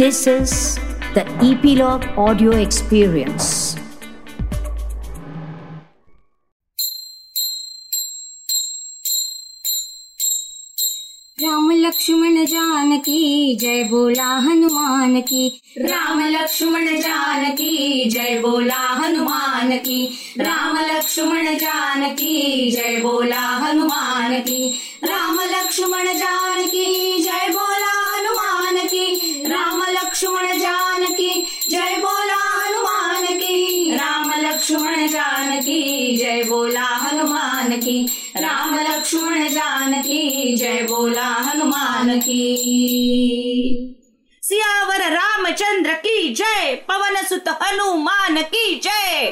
[0.00, 0.52] This is
[1.14, 3.76] the Epilogue Audio Experience.
[11.42, 20.78] Ram Laxman Janaki, जय बोला हनुमान की। राम लक्ष्मण जानकी, जय बोला हनुमान की। राम
[20.78, 27.19] लक्ष्मण जानकी, जय बोला हनुमान की। राम लक्ष्मण जानकी
[30.20, 38.04] लक्ष्मण जानकी जय बोला हनुमान की। राम लक्ष्मण जानकी जय बोला हनुमान की।
[38.36, 42.44] राम लक्ष्मण जानकी जय बोला हनुमान की।
[44.42, 49.26] सियावर रामचंद्र की जय पवन सुत हनुमान की जय।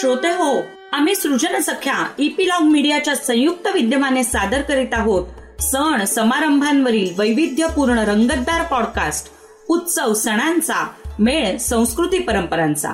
[0.00, 0.64] श्रोते हो
[0.94, 5.43] आम्ही सृजन सख्या इपिलॉग मीडियाच्या संयुक्त विद्यमाने सादर करीत आहोत.
[5.72, 9.28] सण समारंभांवरील वैविध्यपूर्ण रंगतदार पॉडकास्ट
[9.68, 12.90] उत्सव सणांचा मेळ संस्कृती परंपरांचा.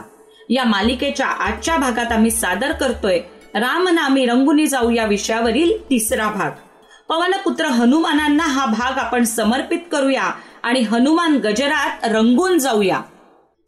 [0.49, 3.21] या मालिकेच्या आजच्या भागात आम्ही सादर करतोय
[3.55, 6.51] रामनामी रंगुनी जाऊ या विषयावरील तिसरा भाग.
[7.09, 10.31] पवनपुत्र हनुमानांना हा भाग आपण समर्पित करूया
[10.63, 13.01] आणि हनुमान गजरात रंगून जाऊया.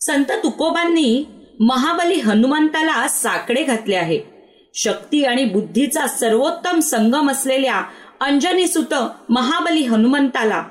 [0.01, 1.27] संत तुकोबांनी
[1.61, 4.33] महाबली हनुमंताला साकडे घातले आहे.
[4.75, 7.83] शक्ती आणि बुद्धीचा सर्वोत्तम संगम असलेल्या
[8.23, 8.95] अंजनी सुत
[9.29, 10.63] महाबली हनुमंताला.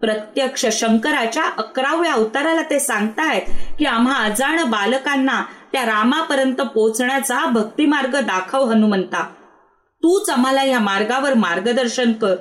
[0.00, 3.42] प्रत्यक्ष शंकराच्या अकराव्या अवताराला ते सांगतायत
[3.78, 5.42] की आम्हा अजाण बालकांना
[5.72, 9.22] त्या रामापर्यंत पोचण्याचा भक्तिमार्ग दाखव हनुमंता.
[10.02, 12.34] तूच आम्हाला या मार्गावर मार्गदर्शन कर.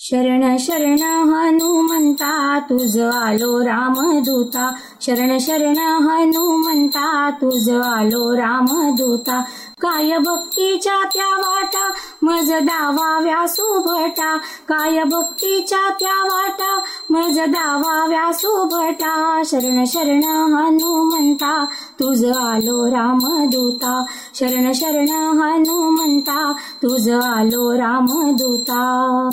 [0.00, 4.72] शरण शरण हनुमंता तुझ आलो रामदूता.
[5.00, 9.42] शरण शरण हनुमंता तुझ आलो रामदूता.
[9.80, 14.36] काय भक्तीच्या त्या वाटा मज दावा व्यासुभटा
[14.68, 20.22] काय भक्तीच्या त्या वाटा मज दावा व्यासुभटा शरण शरण
[20.54, 24.04] हनुमंता तुझ आलो रामदूता.
[24.34, 25.08] शरण शरण
[25.38, 29.28] हनुमंता तुझ आलो रामदूता.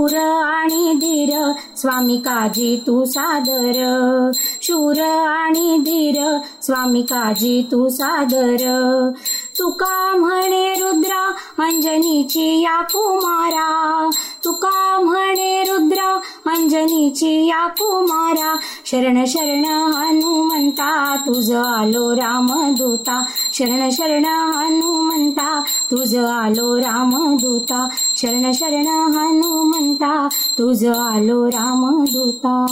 [0.00, 4.30] शूर आणि धीर स्वामी काजी तू सादर.
[4.62, 9.10] शूर आणि धीर स्वामी काजी तू सादर.
[9.58, 11.32] तुका म्हणे रुद्रा
[11.64, 14.10] अंजनीची या कुमारा.
[14.44, 18.56] तुका म्हणे रुद्रा अंजनीची या कुमारा.
[18.86, 23.24] शरण शरण हनुमंता तुझ आलो रामदूता.
[23.52, 27.88] शरण शरण हनुमंता तुझ आलो रामदूता.
[28.16, 30.28] शरण शरण हनुमंता
[30.58, 32.66] तुझ आलो रामदूता.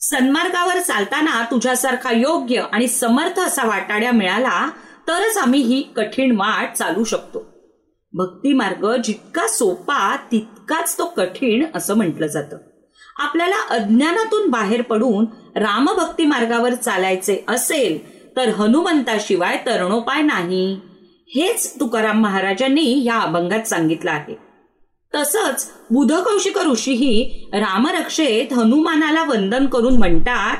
[0.00, 4.70] सन्मार्गावर चालताना तुझ्यासारखा योग्य आणि समर्थ असा वाटाड्या मिळाला
[5.08, 7.44] तरच आम्ही ही कठीण वाट चालू शकतो.
[8.12, 12.56] भक्ती मार्ग जितका सोपा तितकाच तो कठीण असं म्हटलं जातं.
[13.16, 15.26] आपल्याला अज्ञानातून बाहेर पडून
[15.56, 20.80] रामभक्ती मार्गावर चालायचे असेल तर हनुमंताशिवाय तरणोपाय नाही.
[21.34, 24.47] हेच तुकाराम महाराजांनी या अभंगात सांगितलं आहे.
[25.14, 30.56] तसंच बुधकौशिक ऋषीही रामरक्षेत हनुमानाला वंदन करून म्हणतात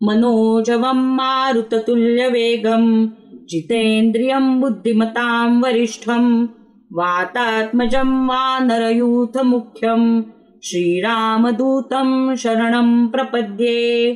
[0.00, 3.06] मनोजवम मारुततुल्य वेगम
[3.48, 6.46] जितेंद्रियम बुद्धिमताम वरिष्ठम
[6.94, 10.22] वातात्मजम वानरयूथ मुख्यम
[10.62, 14.14] श्रीरामदूतम शरणम प्रपद्ये.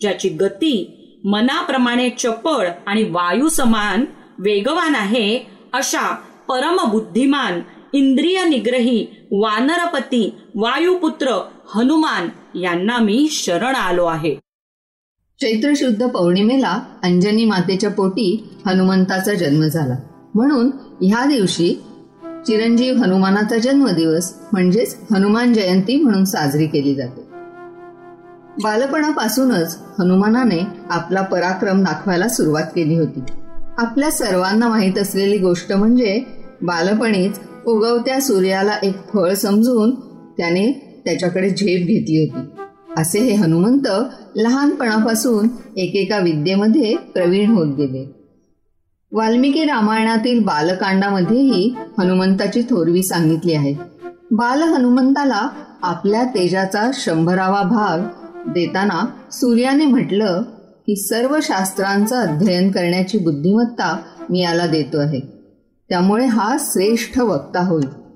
[0.00, 0.92] ज्याची गती
[1.24, 4.04] मनाप्रमाणे चपळ आणि वायू समान
[4.38, 5.38] वेगवान आहे
[5.72, 6.14] अशा
[6.48, 7.60] परम बुद्धिमान
[7.92, 14.36] इंद्रिय निग्रही वानरपती वायुपुत्र हनुमान यांना मी शरण आलो आहे.
[15.40, 19.96] चैत्र शुद्ध पौर्णिमेला अंजनी मातेच्या पोटी हनुमंताचा जन्म झाला.
[20.34, 20.70] म्हणून
[21.02, 21.74] ह्या दिवशी
[22.46, 27.20] चिरंजीव हनुमानाचा जन्मदिवस म्हणजेच हनुमान जयंती म्हणून साजरी केली जाते.
[28.62, 33.20] बालपणापासूनच हनुमानाने आपला पराक्रम दाखवायला सुरुवात केली होती.
[33.78, 36.24] आपल्या सर्वांना माहीत असलेली गोष्ट म्हणजे
[36.62, 39.94] बालपणीच उगवत्या सूर्याला एक फळ समजून
[40.38, 40.72] त्याने
[41.04, 42.62] त्याच्याकडे झेप घेतली होती.
[42.98, 43.88] असे हे हनुमंत
[44.36, 48.12] लहानपणापासून एकेका विद्येमध्ये प्रवीण होत गेले.
[49.12, 53.74] वाल्मिकी रामायणातील बालकांडामध्येही हनुमंताची थोरवी सांगितली आहे.
[54.30, 55.48] बाल हनुमंताला
[55.82, 57.98] आपल्या तेजाचा शंभरावा भाग
[58.52, 60.42] देताना सूर्याने म्हटलं
[60.86, 65.35] की सर्व शास्त्रांचं अध्ययन करण्याची बुद्धिमत्ता मी याला देतो आहे.
[65.88, 68.06] त्यामुळे हा श्रेष्ठ वक्ता होईल.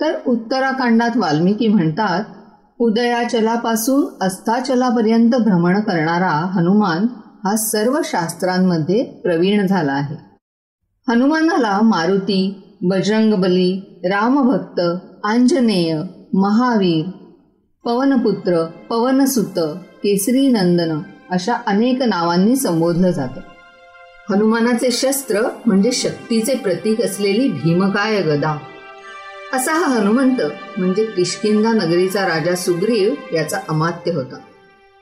[0.00, 2.24] तर उत्तराखंडात वाल्मिकी म्हणतात
[2.78, 7.06] उदयाचलापासून अस्ताचलापर्यंत भ्रमण करणारा हनुमान
[7.44, 10.16] हा सर्व शास्त्रांमध्ये प्रवीण झाला आहे.
[11.08, 14.80] हनुमानाला मारुती बजरंगबली रामभक्त
[15.24, 16.02] आंजनेय
[16.34, 17.04] महावीर
[17.84, 19.58] पवनपुत्र पवनसुत
[20.02, 20.98] केसरी नंदन
[21.30, 23.40] अशा अनेक नावांनी संबोधलं जातं.
[24.30, 28.58] हनुमानाचे शस्त्र म्हणजे शक्तीचे प्रतीक असलेली भीमकाय गदा.
[29.52, 30.40] असा हा हनुमंत
[30.78, 34.36] म्हणजे किशकिंदा नगरीचा राजा सुग्रीव याचा अमात्य होता.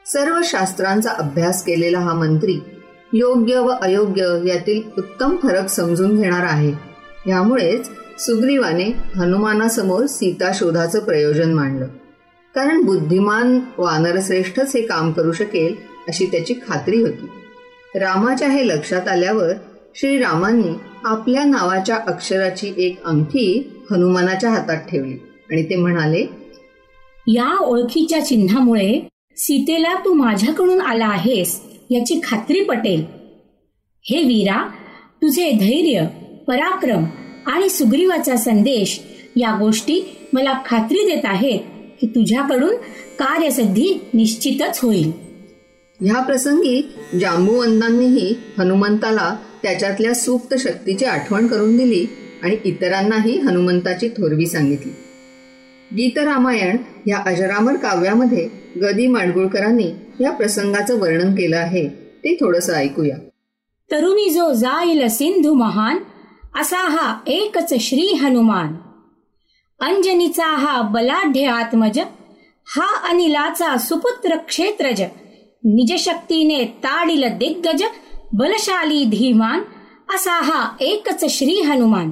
[0.07, 2.61] सर्व शास्त्रांचा अभ्यास केलेला हा मंत्री
[3.13, 6.73] योग्य व अयोग्य यातील उत्तम फरक समजून घेणार आहे.
[7.31, 11.87] यामुळेच सुग्रीवाने हनुमानासमोर सीता शोधाचं प्रयोजन मांडलं.
[12.55, 15.75] कारण बुद्धिमान वानरश्रेष्ठच हे काम करू शकेल
[16.09, 17.31] अशी त्याची खात्री होती.
[17.95, 19.53] रामाच्या हे लक्षात आल्यावर
[19.95, 20.75] श्रीरामांनी
[21.05, 25.15] आपल्या नावाच्या अक्षराची एक अंगठी हनुमानाच्या हातात ठेवली
[25.51, 26.27] आणि ते म्हणाले
[27.27, 31.61] या ओळखीच्या चिन्हामुळे सीतेला तू माझ्याकडून आला आहेस
[31.91, 33.05] याची खात्री पटेल.
[34.03, 34.69] हे वीरा
[35.23, 36.07] तुझे धैर्य
[36.49, 37.05] पराक्रम
[37.47, 39.01] आणि सुग्रीवाचा संदेश
[39.37, 41.61] या गोष्टी मला खात्री देत आहेत
[42.01, 42.75] की तुझ्याकडून
[43.19, 45.13] कार्यसिद्धी निश्चितच होईल.
[46.01, 46.81] ह्या प्रसंगी
[47.21, 52.07] जांबुवंतांनीही हनुमंताला त्याच्यातल्या सुप्त शक्तीची आठवण करून दिली
[52.43, 54.91] आणि इतरांनाही हनुमंताची थोरवी सांगितली.
[55.97, 56.77] गीतरामायण
[57.07, 58.49] या अजरामर काव्यामध्ये
[58.83, 61.89] गदी माडगुळकरांनी या प्रसंगाचं वर्णन केलं आहे
[62.25, 63.17] ते थोडस ऐकूया.
[63.91, 65.99] तरुणी जो जाईल सिंधू महान
[66.61, 68.75] असा हा एकच श्री हनुमान.
[69.81, 71.99] अंजनीचा हा बलाढ्य आत्मज
[72.67, 75.03] हा अनिलाचा सुपुत्र क्षेत्रज
[75.67, 77.83] निजशक्तीने ताडिल दिग्गज
[78.35, 79.61] बलशाली धीमान
[80.15, 82.11] असा हा एकच श्री हनुमान.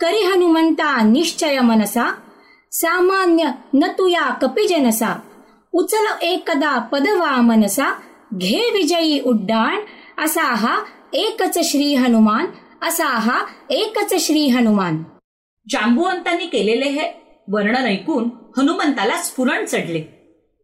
[0.00, 2.04] करी हनुमंता निश्चय मनसा
[2.70, 5.14] सामान्य न तुया कपिजनसा
[5.72, 7.88] उचल एकदा पदवा मनसा
[8.34, 9.80] घे विजयी उड्डाण
[10.18, 10.76] असा हा
[11.12, 12.46] एकच श्री हनुमान
[12.82, 13.38] असा हा
[13.70, 15.02] एकच श्री हनुमान.
[15.70, 17.08] जांबुवंतांनी केलेले हे
[17.48, 18.28] वर्णन ऐकून
[18.58, 20.00] हनुमंताला स्फुरण चढले.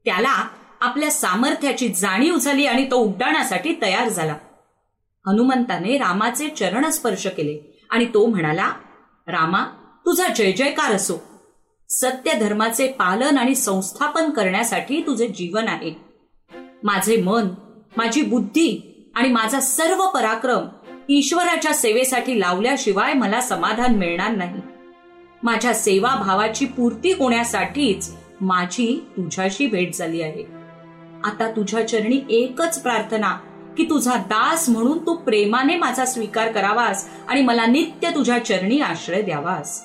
[0.04, 0.48] त्याला
[0.80, 4.34] आपल्या सामर्थ्याची जाणीव झाली आणि तो उड्डाणासाठी तयार झाला.
[5.26, 8.72] हनुमंताने रामाचे चरण स्पर्श केले आणि तो म्हणाला
[9.26, 9.64] रामा
[10.06, 11.16] तुझा जय जयकार असो.
[11.88, 15.94] सत्य धर्माचे पालन आणि संस्थापन करण्यासाठी तुझे जीवन आहे.
[16.82, 17.48] माझे मन
[17.96, 20.68] माझी बुद्धी आणि माझा सर्व पराक्रम
[21.08, 24.60] ईश्वराच्या सेवेसाठी लावल्याशिवाय मला समाधान मिळणार नाही.
[25.42, 30.57] माझ्या सेवाभावाची पूर्ती होण्यासाठीच माझी तुझ्याशी भेट झाली आहे.
[31.24, 33.38] आता तुझ्या चरणी एकच प्रार्थना
[33.76, 39.22] की तुझा दास म्हणून तू प्रेमाने माझा स्वीकार करावास आणि मला नित्य तुझ्या चरणी आश्रय
[39.22, 39.84] द्यावास.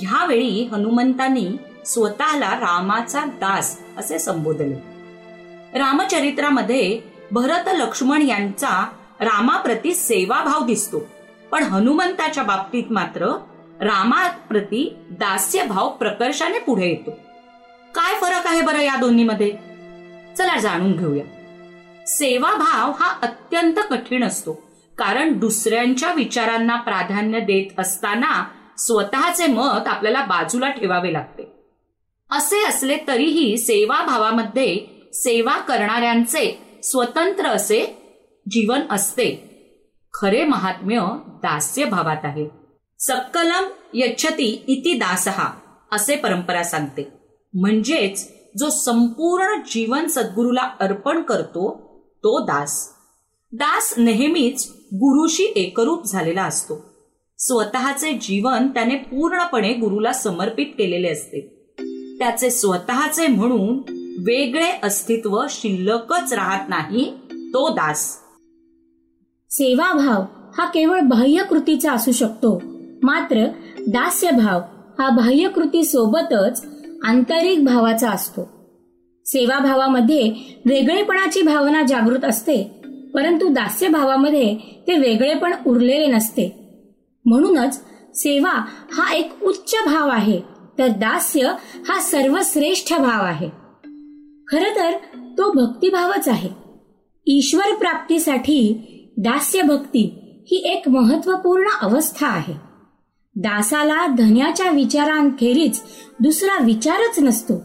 [0.00, 1.48] ह्यावेळी हनुमंतांनी
[1.84, 4.76] स्वतःला रामाचा दास असे संबोधले.
[5.78, 7.00] रामचरित्रामध्ये
[7.30, 8.88] भरत लक्ष्मण यांचा
[9.20, 11.06] रामाप्रती सेवाभाव दिसतो
[11.50, 13.26] पण हनुमंताच्या बाबतीत मात्र
[13.80, 17.10] रामाप्रती दास्यभाव प्रकर्षाने पुढे येतो.
[17.94, 19.69] काय फरक आहे बरं या दोन्हीमध्ये?
[20.38, 21.24] चला जाणून घेऊया.
[22.06, 24.52] सेवाभाव हा अत्यंत कठीण असतो.
[24.98, 28.44] कारण दुसऱ्यांच्या विचारांना प्राधान्य देत असताना
[28.78, 31.52] स्वतःचे मत आपल्याला बाजूला ठेवावे लागते.
[32.30, 38.02] असे असले तरीही सेवाभावामध्ये सेवा करणाऱ्यांचे स्वतंत्र असे
[38.50, 39.50] जीवन असते.
[40.14, 42.48] खरे महात्म्य दास्य भावात आहे.
[42.98, 45.52] सक्कलम यच्छती इति दासहा
[45.92, 47.12] असे परंपरा सांगते.
[47.54, 52.88] म्हणजेच जो संपूर्ण जीवन सद्गुरूला अर्पण करतो तो दास.
[53.52, 56.84] दास नेहमीच गुरुशी एकरूप झालेला असतो.
[57.38, 61.40] स्वतःचे जीवन त्याने पूर्णपणे गुरुला समर्पित केलेले असते.
[62.18, 63.78] त्याचे स्वतःचे म्हणून
[64.18, 68.18] वेगळे अस्तित्व शिल्लकच राहत नाही तो दास.
[69.50, 70.22] सेवाभाव
[70.58, 72.62] हा केवळ बाह्य कृतीचा असू शकतो.
[73.02, 73.46] मात्र
[73.88, 74.60] दास्यभाव
[74.98, 78.60] हा बाह्य कृती सोबतच आंतरिक भावाचा असतो.
[79.26, 80.32] सेवाभावामध्ये
[80.66, 82.80] वेगळेपणाची भावना जागृत असते
[83.14, 86.68] परंतु दास्य भावामध्ये ते वेगळेपण उरलेले नसते.
[87.24, 90.40] म्हणूनच सेवा हा एक उच्च भाव आहे
[90.78, 91.52] तर दास्य
[91.88, 93.48] हा सर्वश्रेष्ठ भाव आहे.
[94.48, 94.92] खर तर
[95.38, 96.48] तो भक्तिभावच आहे.
[97.26, 100.16] ईश्वर प्राप्तीसाठी दास्य भक्ती
[100.50, 102.69] ही एक महत्त्वपूर्ण अवस्था आहे.
[103.34, 105.80] दासाला धन्याच्या विचारांखेरीज
[106.20, 107.62] दुसरा विचारच नसतो.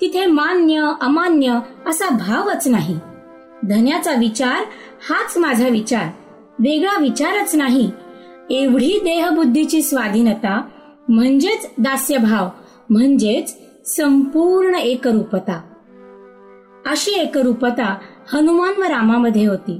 [0.00, 2.98] तिथे मान्य अमान्य असा भावच नाही.
[3.68, 4.64] धन्याचा विचार
[5.10, 6.06] हाच माझा विचार.
[6.58, 7.90] वेगळा विचारच नाही.
[8.50, 10.62] एवढी देहबुद्धीची स्वाधीनता
[11.08, 12.48] म्हणजेच दास्यभाव
[12.90, 15.60] म्हणजेच संपूर्ण एकरूपता.
[16.86, 17.98] अशी एकरूपता
[18.32, 19.78] हनुमान व रामामध्ये होती.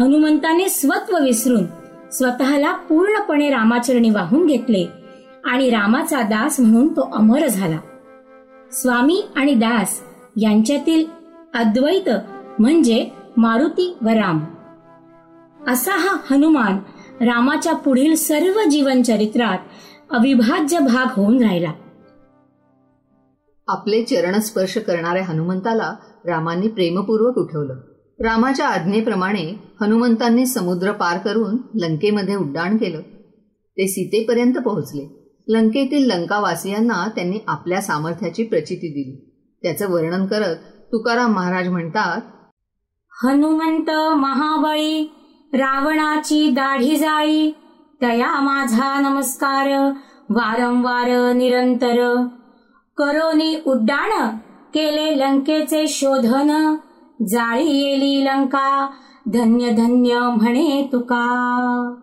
[0.00, 1.64] हनुमंताने स्वत्व विसरून
[2.12, 4.88] स्वतःला पूर्णपणे रामाचरणी वाहून घेतले
[5.44, 7.78] आणि रामाचा दास म्हणून तो अमर झाला.
[8.72, 10.00] स्वामी आणि दास
[10.36, 11.06] यांच्यातील
[11.54, 12.08] अद्वैत
[12.58, 14.44] म्हणजे मारुती व राम.
[15.68, 16.78] असा हा हनुमान
[17.24, 19.58] रामाच्या पुढील सर्व जीवन चरित्रात
[20.10, 21.72] अविभाज्य भाग होऊन राहिला.
[23.68, 25.94] आपले चरणस्पर्श करणाऱ्या हनुमंताला
[26.26, 27.74] रामांनी प्रेमपूर्वक उठवलं.
[28.24, 33.00] रामाच्या आज्ञेप्रमाणे हनुमंतांनी समुद्र पार करून लंकेमध्ये उड्डाण केलं.
[33.78, 35.32] ते सीतेपर्यंत पोहोचले.
[35.48, 39.30] लंकेतील लंकावासियांना त्यांनी आपल्या सामर्थ्याची प्रचिती दिली.
[39.62, 40.56] त्याचं वर्णन करत
[40.92, 42.20] तुकाराम महाराज म्हणतात
[43.24, 45.12] हनुमंत महाबळी
[45.52, 47.50] रावणाची दाढी जाळी
[48.02, 49.90] तया माझा नमस्कार
[50.28, 52.26] वारंवार निरंतर.
[52.96, 54.36] करोनी उड्डाण
[54.74, 56.74] केले लंकेचे शोधन
[57.28, 58.90] जाळी येली लंका
[59.26, 61.94] धन्य धन्य म्हणे तुका.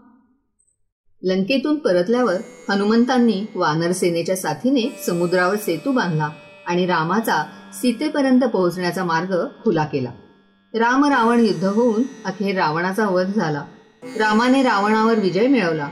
[1.24, 2.36] लंकेतून परतल्यावर
[2.70, 6.30] हनुमंतांनी वानर सेनेच्या साथीने समुद्रावर सेतू बांधला
[6.68, 10.10] आणि रामाचा सीतेपर्यंत पोहोचण्याचा मार्ग खुला केला.
[10.74, 13.64] राम रावण युद्ध होऊन अखेर रावणाचा वध झाला.
[14.04, 15.88] रामाने रावणावर विजय मिळवला.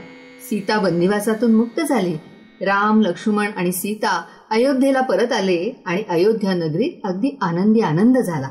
[0.48, 2.14] सीता बंदिवासातून मुक्त झाली.
[2.60, 8.48] राम लक्ष्मण आणि सीता अयोध्येला परत आले आणि अयोध्या नगरीत अगदी आनंदी आनंद झाला.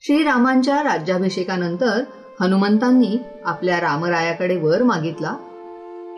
[0.00, 2.02] श्रीरामांच्या राज्याभिषेकानंतर
[2.40, 5.30] हनुमंतांनी आपल्या रामरायाकडे वर मागितला.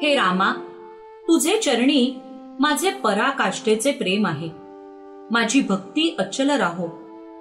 [0.02, 0.52] हे रामा
[1.28, 2.20] तुझे चरणी
[2.60, 4.50] माझे पराकाष्ठेचे प्रेम आहे.
[5.30, 6.88] माझी भक्ती अचल राहो.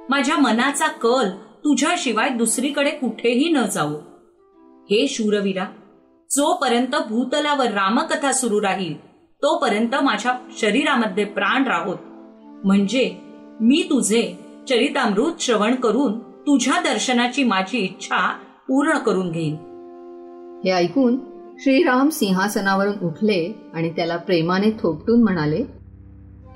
[0.10, 1.29] माझ्या मनाचा कल
[1.63, 3.96] तुझ्याशिवाय दुसरीकडे कुठेही न जाऊ
[4.91, 5.65] हे शूरवीरा
[6.29, 8.98] जोपर्यंत भूतलावर रामकथा सुरू राहील
[9.43, 11.98] तोपर्यंत माझ्या शरीरामध्ये प्राण राहोत.
[12.65, 13.15] म्हणजे
[13.62, 14.34] मी तुझे
[14.69, 18.31] चरितामृत श्रवण करून तुझ्या दर्शनाची माझी इच्छा
[18.67, 19.53] पूर्ण करून घेईन.
[20.65, 21.17] हे ऐकून
[21.59, 25.63] श्रीराम सिंहासनावरून उठले आणि त्याला प्रेमाने थोपटून म्हणाले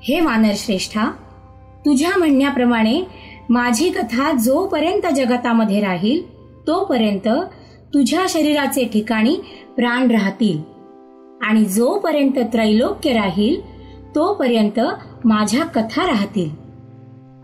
[0.02, 1.04] हे वानर श्रेष्ठा
[1.86, 3.02] तुझ्या म्हणण्याप्रमाणे
[3.50, 6.34] माझी कथा जोपर्यंत जगतामध्ये राहील
[6.66, 7.28] तोपर्यंत
[7.94, 9.36] तुझ्या शरीराचे ठिकाणी
[9.76, 10.58] प्राण राहतील.
[11.42, 13.60] आणि जोपर्यंत त्रैलोक्य राहील
[14.14, 14.80] तोपर्यंत
[15.24, 16.50] माझ्या कथा राहतील.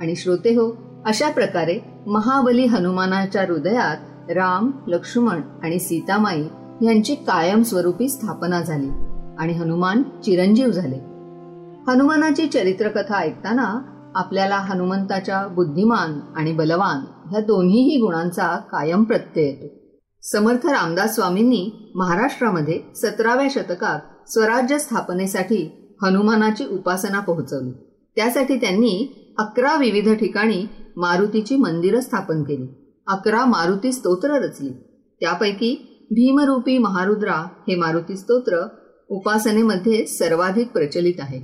[0.00, 3.96] आणि श्रोते हो अशा प्रकारे महाबली हनुमानाच्या हृदयात
[4.30, 6.42] राम लक्ष्मण आणि सीतामाई
[6.82, 8.88] यांची कायमस्वरूपी स्थापना झाली
[9.38, 10.96] आणि हनुमान चिरंजीव झाले.
[11.88, 13.82] हनुमानाची चरित्रकथा ऐकताना
[14.14, 19.74] आपल्याला हनुमंताच्या बुद्धिमान आणि बलवान ह्या दोन्हीही गुणांचा कायम प्रत्यय येतो.
[20.22, 27.72] समर्थ रामदास स्वामींनी महाराष्ट्रामध्ये सतराव्या शतकात स्वराज्य स्थापनेसाठी हनुमानाची उपासना पोहोचवली.
[28.16, 30.66] त्यासाठी त्यांनी अकरा विविध ठिकाणी
[31.00, 32.66] मारुतीची मंदिरं स्थापन केली.
[33.06, 34.70] अकरा मारुती स्तोत्र रचली.
[35.20, 37.34] त्यापैकी भीमरूपी महारुद्रा
[37.68, 38.68] हे मारुती स्तोत्र
[39.08, 41.40] उपासनेमध्ये सर्वाधिक प्रचलित आहे.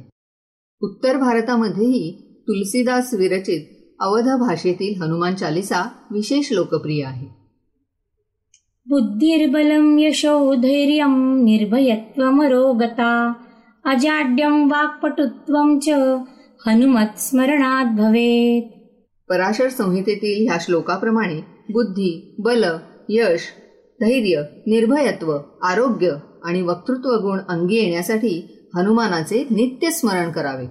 [0.80, 7.26] उत्तर भारतामध्येही तुलसीदास विरचित अवध भाषेतील हनुमान चालिसा विशेष लोकप्रिय आहे.
[8.88, 13.32] बुद्धिर्बलं यशो धैर्यं निर्भयत्वमरोगता
[13.84, 15.88] अजाड्यं वाक्पटुत्वं च
[16.66, 17.36] हनुमत
[17.98, 18.75] भवेत्.
[19.28, 21.40] पराशर संहितेतील ह्या श्लोकाप्रमाणे
[21.72, 22.64] बुद्धी बल
[23.08, 23.40] यश
[24.00, 26.12] धैर्य निर्भयत्व आरोग्य
[26.44, 30.66] आणि वक्तृत्व गुण अंगी येण्यासाठी हनुमानाचे नित्य स्मरण करावे.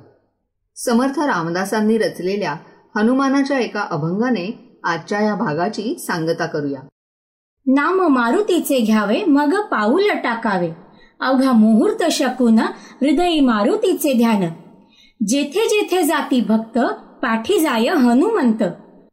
[0.75, 2.55] समर्थ रामदासांनी रचलेल्या
[2.95, 6.79] हनुमानाच्या एका अभंगाने आजच्या या भागाची सांगता करूया.
[7.67, 10.71] नाम मारुतीचे घ्यावे मग पाऊल टाकावे.
[11.19, 12.59] अवघा मुहूर्त शकून
[13.01, 14.43] हृदयी मारुतीचे ध्यान.
[15.27, 16.79] जेथे जेथे जाती भक्त
[17.25, 18.63] पाठी जाय हनुमंत.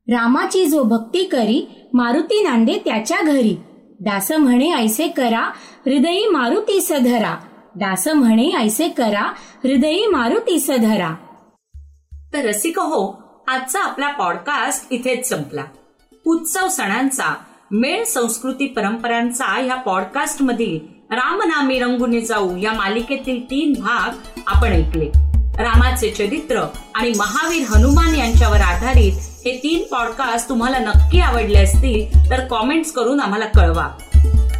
[0.08, 3.56] रामाची जो भक्ती करी मारुती नांदे त्याच्या घरी.
[4.00, 5.52] दास म्हणे ऐसे करा
[5.86, 7.36] हृदयी मारुती सधरा.
[7.74, 9.32] दास म्हणे ऐसे करा
[9.64, 11.14] हृदयी मारुती सधरा.
[12.32, 15.64] तर रसिक हो आजचा आपला पॉडकास्ट इथेच संपला.
[16.26, 17.34] उत्सव सणांचा
[17.70, 20.78] मेळ संस्कृती परंपरांचा या पॉडकास्ट मधील
[21.10, 25.31] रामनामी रंगुने जाऊ या मालिकेतील तीन भाग आपण ऐकले.
[25.58, 26.62] रामाचे चरित्र
[26.94, 29.12] आणि महावीर हनुमान यांच्यावर आधारित
[29.44, 33.88] हे तीन पॉडकास्ट तुम्हाला नक्की आवडले असतील तर कॉमेंट्स करून आम्हाला कळवा.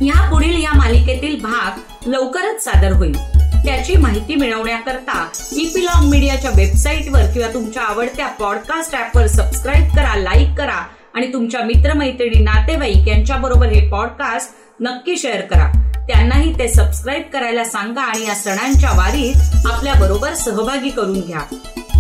[0.01, 3.17] या पुढील या मालिकेतील भाग लवकरच सादर होईल.
[3.65, 10.83] त्याची माहिती मिळवण्याकरता इपिलॉग मीडियाच्या वेबसाईटवर किंवा तुमच्या आवडत्या पॉडकास्ट ऍपवर सबस्क्राईब करा लाईक करा
[11.15, 15.92] आणि तुमच्या मित्रमैत्रिणी नातेवाईक यांच्याबरोबर हे पॉडकास्ट नक्की शेअर करा.
[16.09, 21.41] त्यांनाही ते सबस्क्राईब करायला सांगा आणि या सणांच्या वारीत आपल्या बरोबर सहभागी करून घ्या.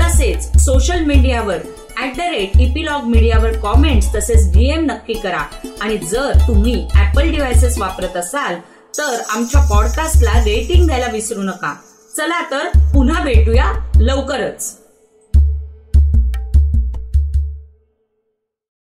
[0.01, 1.59] तसेच सोशल मीडियावर
[2.03, 5.43] ऍट द रेट इपिलॉग मीडियावर कॉमेंट्स तसेच डीएम नक्की करा.
[5.81, 8.55] आणि जर तुम्ही ऍपल डिव्हायसेस वापरत असाल
[8.99, 11.75] तर आमच्या पॉडकास्टला रेटिंग द्यायला विसरू नका.
[12.17, 14.82] चला तर पुन्हा भेटूया लवकरच.